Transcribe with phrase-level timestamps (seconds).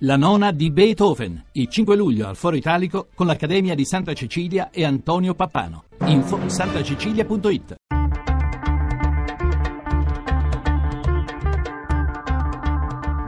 [0.00, 4.68] La nona di Beethoven, il 5 luglio al Foro Italico con l'Accademia di Santa Cecilia
[4.68, 5.84] e Antonio Pappano.
[6.04, 7.76] Info santacecilia.it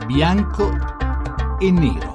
[0.05, 0.69] Bianco
[1.57, 2.13] e nero.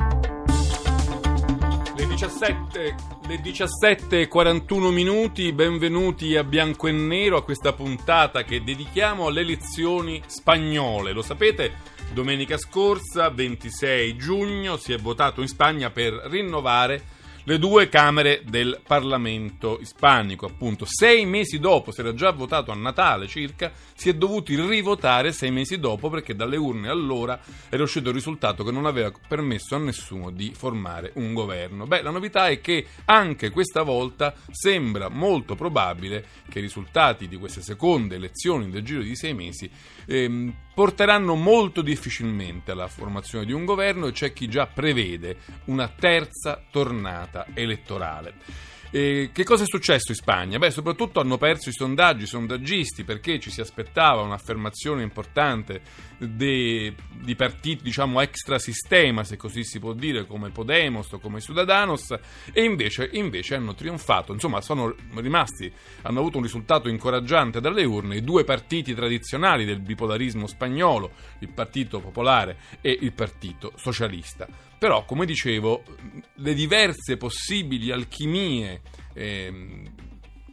[1.97, 2.95] Le 17,
[3.27, 10.23] le 17.41 minuti, benvenuti a Bianco e Nero, a questa puntata che dedichiamo alle elezioni
[10.27, 11.13] spagnole.
[11.13, 11.93] Lo sapete?
[12.13, 17.03] Domenica scorsa, 26 giugno, si è votato in Spagna per rinnovare
[17.45, 20.47] le due Camere del Parlamento ispanico.
[20.47, 25.33] Appunto, sei mesi dopo, si era già votato a Natale circa, si è dovuti rivotare
[25.33, 29.75] sei mesi dopo perché dalle urne allora era uscito il risultato che non aveva permesso
[29.75, 31.87] a nessuno di formare un governo.
[31.87, 37.37] Beh, la novità è che anche questa volta sembra molto probabile che i risultati di
[37.37, 39.71] queste seconde elezioni nel giro di sei mesi
[40.07, 45.37] ehm, porteranno molto difficilmente alla formazione di un governo e c'è chi già prevede
[45.67, 48.35] una terza tornata elettorale.
[48.97, 50.59] E che cosa è successo in Spagna?
[50.59, 55.81] Beh, soprattutto hanno perso i sondaggi, i sondaggisti, perché ci si aspettava un'affermazione importante
[56.17, 62.17] de, di partiti, diciamo, extrasistema, se così si può dire, come Podemos o come Ciudadanos,
[62.53, 64.33] e invece, invece hanno trionfato.
[64.33, 69.81] Insomma, sono rimasti, hanno avuto un risultato incoraggiante dalle urne i due partiti tradizionali del
[69.81, 74.47] bipolarismo spagnolo, il Partito Popolare e il Partito Socialista.
[74.79, 75.83] Però, come dicevo,
[76.35, 78.81] le diverse possibili alchimie
[79.15, 79.83] eh,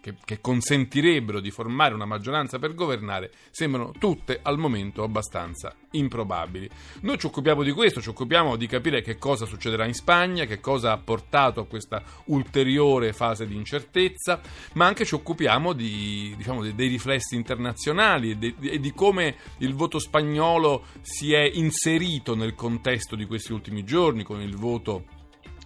[0.01, 6.67] che, che, consentirebbero di formare una maggioranza per governare sembrano tutte al momento abbastanza improbabili.
[7.01, 10.59] Noi ci occupiamo di questo, ci occupiamo di capire che cosa succederà in Spagna, che
[10.59, 14.41] cosa ha portato a questa ulteriore fase di incertezza,
[14.73, 19.75] ma anche ci occupiamo di, diciamo, dei riflessi internazionali e di, e di come il
[19.75, 25.19] voto spagnolo si è inserito nel contesto di questi ultimi giorni con il voto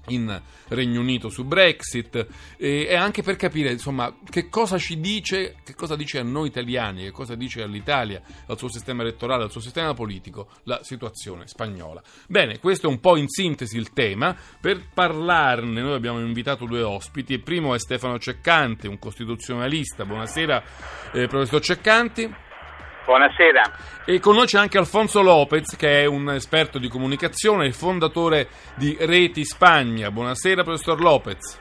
[0.07, 5.55] in Regno Unito su Brexit e, e, anche per capire insomma che cosa ci dice,
[5.63, 9.51] che cosa dice a noi italiani, che cosa dice all'Italia, al suo sistema elettorale, al
[9.51, 12.01] suo sistema politico la situazione spagnola.
[12.27, 14.35] Bene, questo è un po' in sintesi il tema.
[14.59, 17.33] Per parlarne noi abbiamo invitato due ospiti.
[17.33, 20.05] Il primo è Stefano Ceccanti, un costituzionalista.
[20.05, 20.63] Buonasera,
[21.13, 22.44] eh, professor Ceccanti.
[23.05, 23.71] Buonasera.
[24.05, 28.49] E con noi c'è anche Alfonso Lopez, che è un esperto di comunicazione e fondatore
[28.75, 30.09] di Reti Spagna.
[30.09, 31.59] Buonasera, professor Lopez.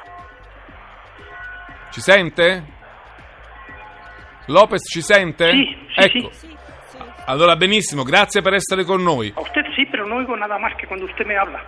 [1.90, 2.64] Ci sente?
[4.46, 5.50] Lopez ci sente?
[5.50, 6.30] Sì, sì, ecco.
[6.32, 6.56] sì.
[7.26, 9.32] Allora, benissimo, grazie per essere con noi.
[9.34, 11.62] A usted sí, pero no oigo nada más que cuando usted me habla.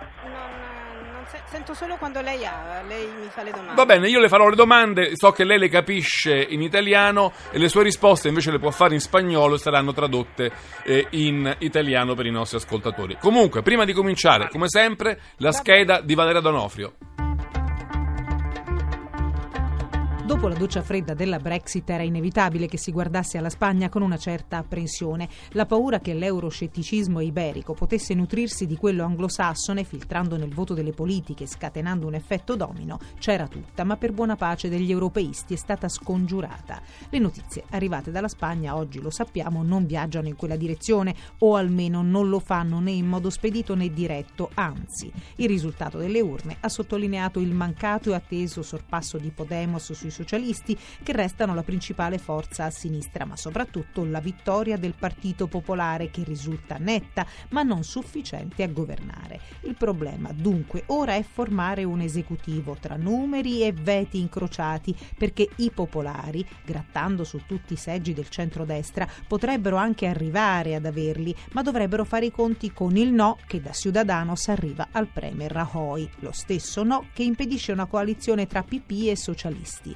[1.49, 3.75] Sento solo quando lei ha, lei mi fa le domande.
[3.75, 7.57] Va bene, io le farò le domande, so che lei le capisce in italiano e
[7.57, 10.51] le sue risposte invece le può fare in spagnolo e saranno tradotte
[10.83, 13.17] eh, in italiano per i nostri ascoltatori.
[13.19, 17.06] Comunque, prima di cominciare, come sempre, la scheda di Valeria Donofrio.
[20.27, 24.17] Dopo la doccia fredda della Brexit era inevitabile che si guardasse alla Spagna con una
[24.17, 25.29] certa apprensione.
[25.51, 31.47] La paura che l'euroscetticismo iberico potesse nutrirsi di quello anglosassone, filtrando nel voto delle politiche
[31.47, 36.81] scatenando un effetto domino, c'era tutta, ma per buona pace degli europeisti è stata scongiurata.
[37.09, 42.01] Le notizie arrivate dalla Spagna, oggi lo sappiamo, non viaggiano in quella direzione, o almeno
[42.01, 45.09] non lo fanno né in modo spedito né diretto, anzi.
[45.37, 50.77] Il risultato delle urne ha sottolineato il mancato e atteso sorpasso di Podemos sui socialisti,
[51.03, 56.23] che restano la principale forza a sinistra, ma soprattutto la vittoria del Partito Popolare, che
[56.23, 59.39] risulta netta, ma non sufficiente a governare.
[59.61, 65.71] Il problema, dunque, ora è formare un esecutivo tra numeri e veti incrociati, perché i
[65.71, 72.05] popolari, grattando su tutti i seggi del centrodestra, potrebbero anche arrivare ad averli, ma dovrebbero
[72.05, 76.83] fare i conti con il no che da Ciudadanos arriva al premier Rajoy, lo stesso
[76.83, 79.95] no che impedisce una coalizione tra PP e socialisti.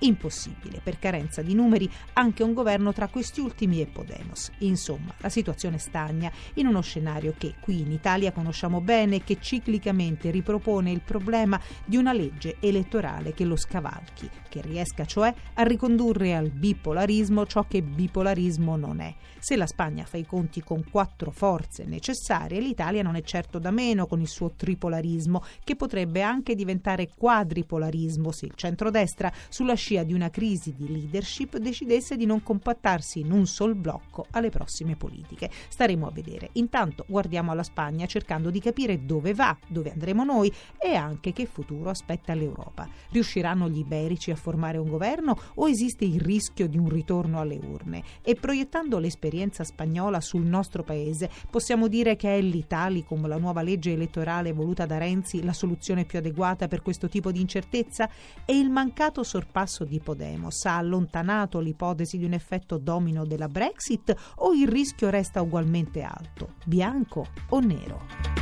[0.00, 4.50] Impossibile, per carenza di numeri, anche un governo tra questi ultimi e Podemos.
[4.58, 9.38] Insomma, la situazione stagna in uno scenario che qui in Italia conosciamo bene e che
[9.40, 15.62] ciclicamente ripropone il problema di una legge elettorale che lo scavalchi, che riesca cioè a
[15.62, 19.14] ricondurre al bipolarismo ciò che bipolarismo non è.
[19.38, 23.70] Se la Spagna fa i conti con quattro forze necessarie, l'Italia non è certo da
[23.70, 30.02] meno con il suo tripolarismo, che potrebbe anche diventare quadripolarismo se il centrodestra sulla scia
[30.02, 34.96] di una crisi di leadership, decidesse di non compattarsi in un sol blocco alle prossime
[34.96, 35.48] politiche.
[35.68, 36.48] Staremo a vedere.
[36.54, 41.46] Intanto guardiamo alla Spagna cercando di capire dove va, dove andremo noi e anche che
[41.46, 42.88] futuro aspetta l'Europa.
[43.10, 47.56] Riusciranno gli iberici a formare un governo o esiste il rischio di un ritorno alle
[47.62, 48.02] urne?
[48.22, 53.92] E proiettando l'esperienza spagnola sul nostro paese, possiamo dire che è l'Italicum, la nuova legge
[53.92, 58.10] elettorale voluta da Renzi, la soluzione più adeguata per questo tipo di incertezza?
[58.44, 64.14] E il mancato sorpasso di Podemos ha allontanato l'ipotesi di un effetto domino della Brexit
[64.36, 66.54] o il rischio resta ugualmente alto?
[66.64, 68.36] Bianco o nero?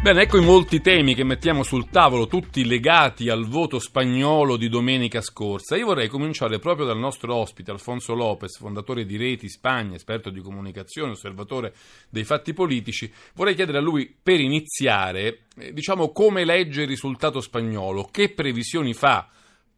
[0.00, 4.68] Bene, ecco i molti temi che mettiamo sul tavolo, tutti legati al voto spagnolo di
[4.68, 5.76] domenica scorsa.
[5.76, 10.40] Io vorrei cominciare proprio dal nostro ospite, Alfonso Lopez, fondatore di Reti Spagna, esperto di
[10.40, 11.72] comunicazione, osservatore
[12.08, 13.12] dei fatti politici.
[13.34, 18.94] Vorrei chiedere a lui, per iniziare, eh, diciamo come legge il risultato spagnolo, che previsioni
[18.94, 19.28] fa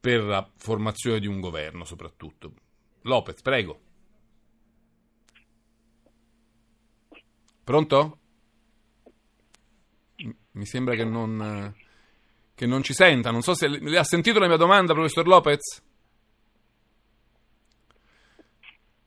[0.05, 2.53] per la formazione di un governo soprattutto.
[3.05, 3.81] Lopez, prego.
[7.65, 8.19] Pronto?
[10.51, 11.75] Mi sembra che non,
[12.55, 13.31] che non ci senta.
[13.31, 15.83] Non so se le ha sentito la mia domanda, professor Lopez?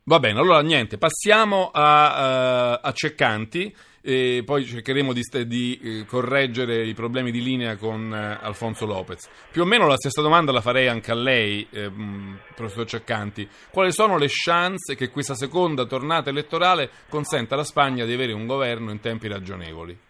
[0.06, 3.76] Va bene, allora niente, passiamo a, uh, a Ceccanti
[4.08, 9.30] e poi cercheremo di, di uh, correggere i problemi di linea con uh, Alfonso Lopez.
[9.52, 11.92] Più o meno la stessa domanda la farei anche a lei, eh,
[12.56, 13.50] professor Ceccanti.
[13.70, 18.46] Quali sono le chance che questa seconda tornata elettorale consenta alla Spagna di avere un
[18.48, 20.06] governo in tempi ragionevoli?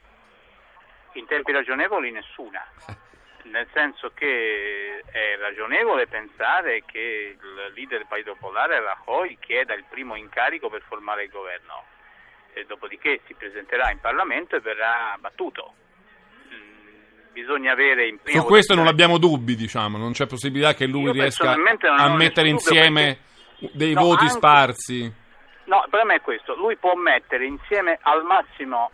[1.14, 2.64] in tempi ragionevoli nessuna,
[3.50, 9.86] nel senso che è ragionevole pensare che il leader del Partito Popolare, Rajoy, chieda il
[9.90, 11.84] primo incarico per formare il governo,
[12.66, 15.74] dopodiché si presenterà in Parlamento e verrà battuto.
[16.54, 20.86] Mm, bisogna avere in prima Su questo non abbiamo dubbi, diciamo, non c'è possibilità che
[20.86, 23.20] lui riesca a mettere insieme
[23.60, 23.78] perché...
[23.78, 24.34] dei no, voti anche...
[24.34, 25.14] sparsi.
[25.66, 28.92] No, il problema è questo, lui può mettere insieme al massimo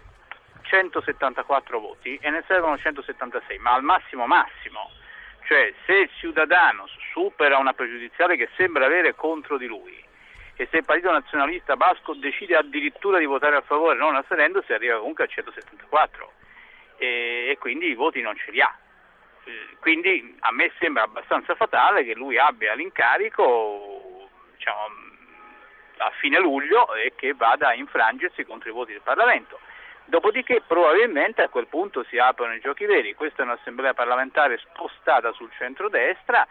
[0.63, 4.89] 174 voti e ne servono 176, ma al massimo massimo.
[5.45, 10.12] Cioè se il Ciudadanos supera una pregiudiziale che sembra avere contro di lui
[10.55, 14.73] e se il Partito Nazionalista Basco decide addirittura di votare a favore non astenendo, si
[14.73, 16.31] arriva comunque a 174
[16.97, 18.75] e, e quindi i voti non ce li ha.
[19.45, 24.85] Eh, quindi a me sembra abbastanza fatale che lui abbia l'incarico diciamo,
[25.97, 29.59] a fine luglio e che vada a infrangersi contro i voti del Parlamento.
[30.05, 35.31] Dopodiché probabilmente a quel punto si aprono i giochi veri, questa è un'assemblea parlamentare spostata
[35.31, 36.45] sul centrodestra,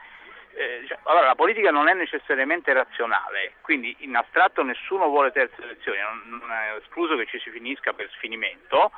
[0.55, 5.63] eh, cioè, allora la politica non è necessariamente razionale, quindi in astratto nessuno vuole terze
[5.63, 8.93] elezioni, non, non è escluso che ci si finisca per sfinimento,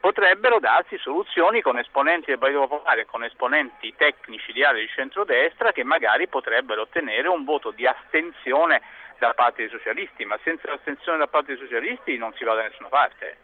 [0.00, 5.72] potrebbero darsi soluzioni con esponenti del Partito Popolare, con esponenti tecnici di aree di centrodestra
[5.72, 8.82] che magari potrebbero ottenere un voto di astensione
[9.18, 12.62] da parte dei socialisti, ma senza l'astensione da parte dei socialisti non si va da
[12.62, 13.36] nessuna parte.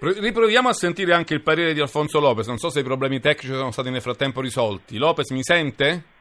[0.00, 2.48] Riproviamo a sentire anche il parere di Alfonso Lopez.
[2.48, 4.98] Non so se i problemi tecnici sono stati nel frattempo risolti.
[4.98, 6.13] Lopez mi sente?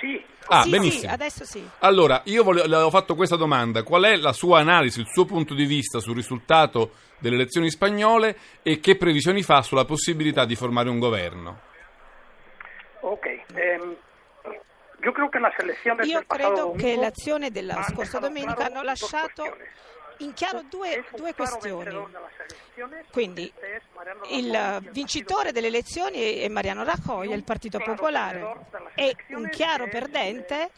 [0.00, 0.24] Sì.
[0.48, 1.02] Ah, sì, benissimo.
[1.02, 1.68] Sì, adesso sì.
[1.80, 3.82] Allora, io volevo, le avevo fatto questa domanda.
[3.82, 8.36] Qual è la sua analisi, il suo punto di vista sul risultato delle elezioni spagnole
[8.62, 11.60] e che previsioni fa sulla possibilità di formare un governo?
[13.00, 13.26] Ok.
[13.54, 13.96] Ehm,
[15.02, 19.56] io credo che, la selezione io credo che l'azione della scorsa domenica hanno lasciato
[20.20, 22.06] in chiaro due, due questioni.
[23.10, 23.52] Quindi
[24.30, 30.70] il vincitore delle elezioni è Mariano Rajoy, il Partito Popolare, e un chiaro perdente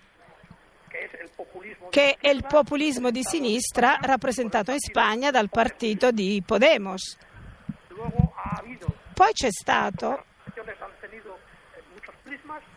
[1.91, 7.17] che è il populismo di sinistra rappresentato in Spagna dal partito di Podemos.
[9.15, 10.25] Poi c'è stato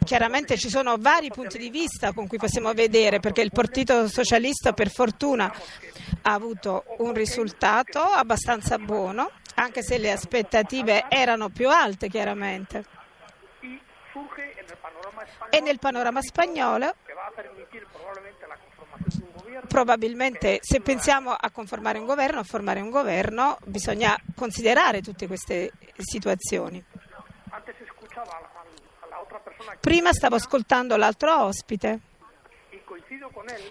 [0.04, 4.74] Chiaramente ci sono vari punti di vista con cui possiamo vedere, perché il Partito Socialista
[4.74, 5.54] per fortuna
[6.22, 12.86] ha avuto un risultato abbastanza buono, anche se le aspettative erano più alte chiaramente.
[15.50, 16.94] E nel panorama spagnolo
[19.68, 25.72] probabilmente se pensiamo a conformare un governo, a formare un governo, bisogna considerare tutte queste
[25.98, 26.84] situazioni.
[29.80, 32.00] Prima stavo ascoltando l'altro ospite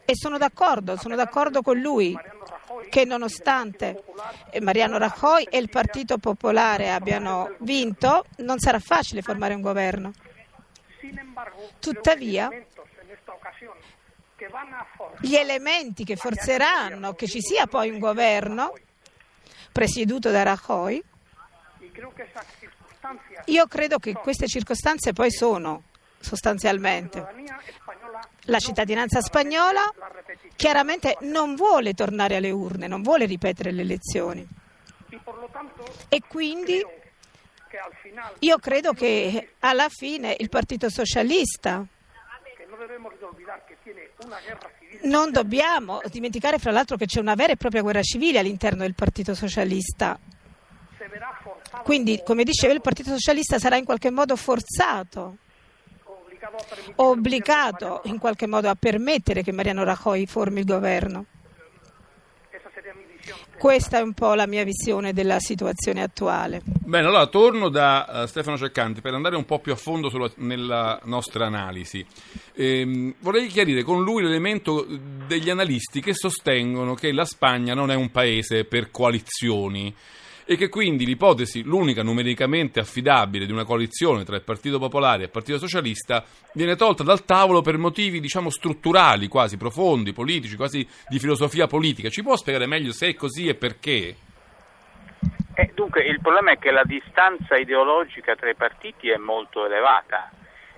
[0.05, 2.17] e sono d'accordo, sono d'accordo con lui
[2.91, 4.05] che nonostante
[4.61, 10.13] Mariano Rajoy e il Partito Popolare abbiano vinto, non sarà facile formare un governo.
[11.79, 12.49] Tuttavia,
[15.21, 18.73] gli elementi che forzeranno che ci sia poi un governo
[19.73, 21.03] presieduto da Rajoy,
[23.47, 25.83] io credo che queste circostanze poi sono
[26.19, 27.27] sostanzialmente.
[28.47, 29.93] La cittadinanza spagnola
[30.57, 34.47] chiaramente non vuole tornare alle urne, non vuole ripetere le elezioni.
[36.09, 36.85] E quindi
[38.41, 41.85] io credo che alla fine il Partito Socialista
[45.03, 48.95] non dobbiamo dimenticare fra l'altro che c'è una vera e propria guerra civile all'interno del
[48.95, 50.19] Partito Socialista.
[51.83, 55.37] Quindi, come dicevo, il Partito Socialista sarà in qualche modo forzato,
[56.97, 61.27] obbligato in qualche modo a permettere che Mariano Rajoy formi il governo.
[63.57, 66.61] Questa è un po' la mia visione della situazione attuale.
[66.65, 70.31] Bene, allora torno da uh, Stefano Ceccanti per andare un po' più a fondo sulla,
[70.37, 72.05] nella nostra analisi.
[72.55, 74.87] Ehm, vorrei chiarire con lui l'elemento
[75.27, 79.95] degli analisti che sostengono che la Spagna non è un paese per coalizioni
[80.47, 85.25] e che quindi l'ipotesi, l'unica numericamente affidabile di una coalizione tra il Partito Popolare e
[85.25, 90.87] il Partito Socialista, viene tolta dal tavolo per motivi, diciamo, strutturali, quasi profondi, politici, quasi
[91.09, 92.09] di filosofia politica.
[92.09, 94.17] Ci può spiegare meglio se è così e perché?
[95.55, 100.31] Eh, dunque, il problema è che la distanza ideologica tra i partiti è molto elevata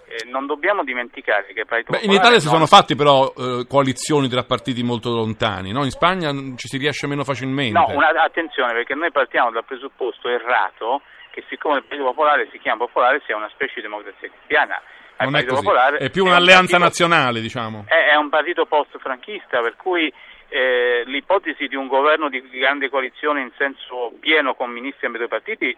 [0.09, 4.45] eh, non dobbiamo dimenticare che Beh, in Italia si sono fatti però eh, coalizioni tra
[4.45, 5.85] partiti molto lontani, no?
[5.85, 7.79] in Spagna ci si riesce meno facilmente.
[7.79, 12.59] No, una, attenzione perché noi partiamo dal presupposto errato che siccome il Partito Popolare si
[12.59, 14.81] chiama Popolare sia una specie di democrazia cristiana.
[15.19, 15.67] Non è, così.
[15.99, 17.85] è più un'alleanza un partito, nazionale, diciamo.
[17.87, 20.13] È, è un partito post-franchista, per cui
[20.49, 25.77] eh, l'ipotesi di un governo di grande coalizione in senso pieno con ministri ambito partiti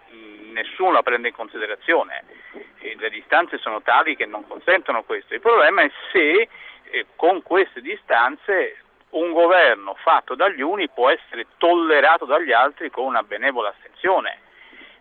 [0.53, 2.25] nessuno la prende in considerazione
[2.99, 5.35] le distanze sono tali che non consentono questo.
[5.35, 6.49] Il problema è se
[6.91, 8.77] eh, con queste distanze
[9.11, 14.41] un governo fatto dagli uni può essere tollerato dagli altri con una benevola astensione.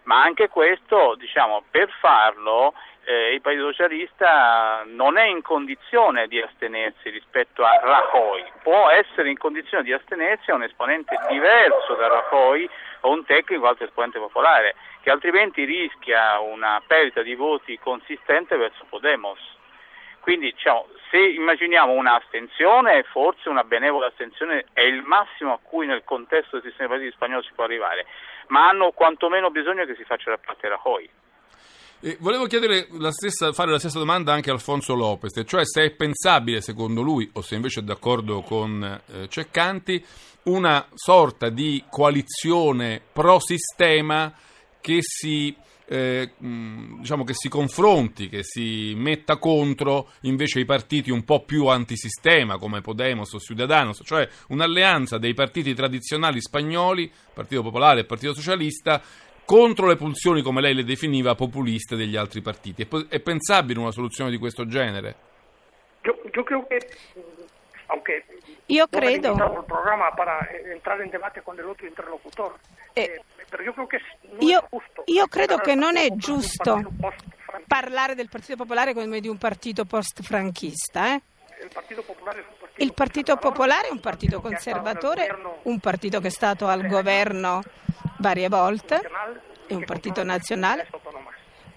[0.08, 2.74] Ma anche questo, diciamo, per farlo
[3.04, 9.30] eh, il Partito Socialista non è in condizione di astenersi rispetto a Rajoy, può essere
[9.30, 12.70] in condizione di astenersi a un esponente diverso da Rajoy
[13.02, 18.86] o un tecnico altro esponente popolare che altrimenti rischia una perdita di voti consistente verso
[18.88, 19.57] Podemos.
[20.27, 26.03] Quindi diciamo, se immaginiamo un'astensione, forse una benevola astensione è il massimo a cui nel
[26.03, 28.05] contesto del sistema partiti spagnolo si può arrivare,
[28.48, 31.10] ma hanno quantomeno bisogno che si faccia da parte Rajoy.
[32.01, 32.46] E volevo
[33.00, 37.01] la stessa, fare la stessa domanda anche a Alfonso Lopez, cioè se è pensabile, secondo
[37.01, 40.05] lui, o se invece è d'accordo con eh, Ceccanti,
[40.43, 44.34] una sorta di coalizione pro sistema
[44.81, 45.55] che si,
[45.89, 51.67] eh, diciamo che si confronti, che si metta contro invece i partiti un po' più
[51.67, 58.34] antisistema come Podemos o Ciudadanos, cioè un'alleanza dei partiti tradizionali spagnoli, Partito Popolare e Partito
[58.34, 59.01] Socialista,
[59.46, 62.82] contro le pulsioni, come lei le definiva, populiste degli altri partiti.
[62.82, 65.15] È, è pensabile una soluzione di questo genere?
[66.03, 66.89] Io, io credo che,
[67.88, 68.25] aunque
[68.67, 69.32] io credo...
[69.32, 72.58] il programma per entrare in debate con el otro interlocutor,
[72.94, 73.24] eh, eh,
[74.39, 74.67] io,
[75.06, 76.82] io credo che non è giusto
[77.65, 81.13] parlare del Partito Popolare come di un partito post-franchista.
[81.13, 81.22] Eh?
[82.79, 85.27] Il Partito Popolare è un partito conservatore,
[85.63, 87.62] un partito che è stato al governo
[88.17, 89.01] varie volte,
[89.67, 90.88] è un partito nazionale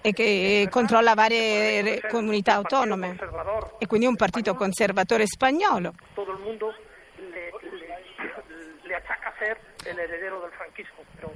[0.01, 3.17] e che controlla varie comunità autonome
[3.77, 5.93] e quindi un partito conservatore spagnolo.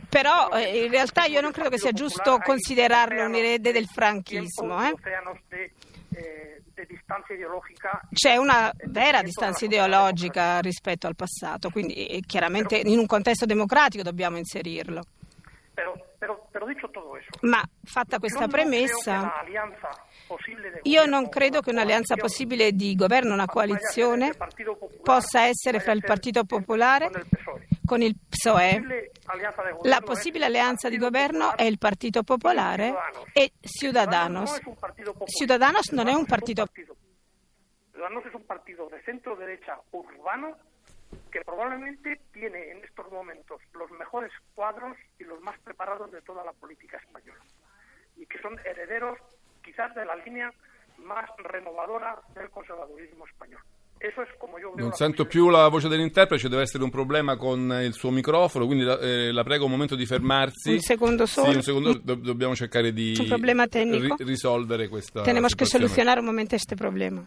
[0.10, 4.84] Però eh, in realtà io non credo che sia giusto considerarlo un erede del franchismo.
[4.88, 4.94] Eh?
[8.14, 14.04] C'è una vera distanza ideologica rispetto al passato, quindi eh, chiaramente in un contesto democratico
[14.04, 15.04] dobbiamo inserirlo.
[17.42, 19.44] Ma fatta questa premessa,
[20.84, 24.34] io non credo che un'alleanza possibile di governo, una coalizione,
[25.04, 27.10] possa essere fra il Partito Popolare
[27.86, 29.12] con il PSOE.
[29.84, 32.94] La possibile alleanza di governo è il Partito Popolare
[33.34, 34.60] e Ciudadanos.
[35.26, 36.68] Ciudadanos non è un partito.
[37.92, 40.58] Ciudadanos es un partido de centro derecha urbano
[41.36, 46.46] que probablemente tiene en estos momentos los mejores cuadros y los más preparados de toda
[46.46, 47.44] la política española
[48.16, 49.20] y que son herederos
[49.62, 50.50] quizás de la línea
[51.00, 53.60] más renovadora del conservadurismo español.
[54.76, 58.86] Non sento più la voce dell'interprete, deve essere un problema con il suo microfono, quindi
[58.86, 60.74] eh, la prego un momento di fermarsi.
[60.74, 61.50] Un secondo solo.
[61.50, 66.56] Sì, un secondo, do, dobbiamo cercare di ri- risolvere questa Tenemos que solucionar un momento
[66.56, 67.26] questo problema.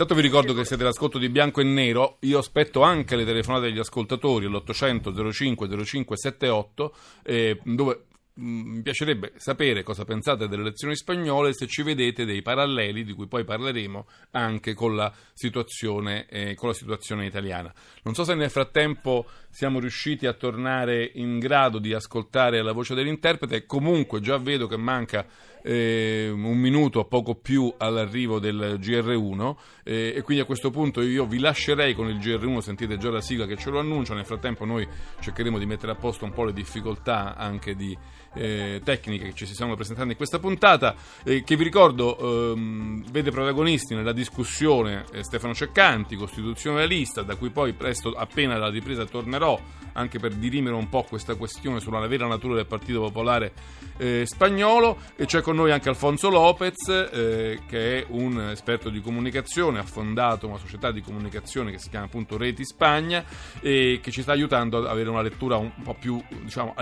[0.00, 3.66] Intanto vi ricordo che siete all'ascolto di Bianco e Nero, io aspetto anche le telefonate
[3.66, 8.04] degli ascoltatori all'800 05 05 78 eh, dove
[8.40, 13.12] mm, mi piacerebbe sapere cosa pensate delle elezioni spagnole, se ci vedete dei paralleli di
[13.12, 17.70] cui poi parleremo anche con la situazione, eh, con la situazione italiana.
[18.02, 22.94] Non so se nel frattempo siamo riusciti a tornare in grado di ascoltare la voce
[22.94, 25.26] dell'interprete, comunque già vedo che manca
[25.62, 31.26] eh, un minuto poco più all'arrivo del GR1 eh, e quindi a questo punto io
[31.26, 34.64] vi lascerei con il GR1, sentite già la sigla che ce lo annuncia, nel frattempo
[34.64, 34.86] noi
[35.20, 37.96] cercheremo di mettere a posto un po' le difficoltà anche di
[38.34, 40.94] eh, tecniche che ci si stanno presentando in questa puntata,
[41.24, 47.50] eh, che vi ricordo ehm, vede protagonisti nella discussione eh, Stefano Ceccanti, costituzionalista, da cui
[47.50, 49.58] poi presto appena la ripresa tornerò
[49.92, 53.52] anche per dirimere un po' questa questione sulla vera natura del Partito Popolare
[53.96, 54.98] eh, spagnolo.
[55.16, 59.84] E c'è con noi anche Alfonso Lopez eh, che è un esperto di comunicazione, ha
[59.84, 63.24] fondato una società di comunicazione che si chiama appunto Reti Spagna
[63.60, 66.74] e che ci sta aiutando ad avere una lettura un po' più diciamo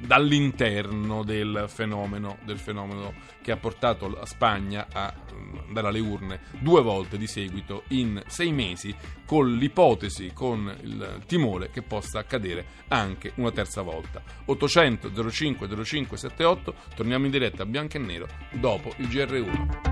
[0.00, 6.00] dall'interno all'interno del fenomeno, del fenomeno che ha portato la Spagna a mm, andare alle
[6.00, 8.94] urne due volte di seguito in sei mesi,
[9.24, 14.22] con l'ipotesi, con il timore che possa accadere anche una terza volta.
[14.44, 19.91] 800 05 05 78, torniamo in diretta a bianco e nero dopo il GR1.